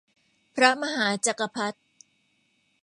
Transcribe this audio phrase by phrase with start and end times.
[0.55, 1.77] พระมหาจักรพรรดิ